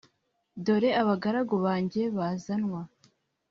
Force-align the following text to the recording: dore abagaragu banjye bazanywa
dore 0.65 0.89
abagaragu 1.01 1.55
banjye 1.65 2.01
bazanywa 2.17 2.81